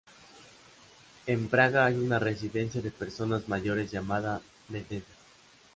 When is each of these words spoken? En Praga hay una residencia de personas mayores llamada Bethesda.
En 1.27 1.47
Praga 1.47 1.85
hay 1.85 1.93
una 1.99 2.17
residencia 2.17 2.81
de 2.81 2.89
personas 2.89 3.47
mayores 3.47 3.91
llamada 3.91 4.41
Bethesda. 4.67 5.13